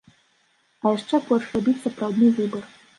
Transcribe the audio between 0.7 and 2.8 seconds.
А яшчэ горш рабіць сапраўдны выбар.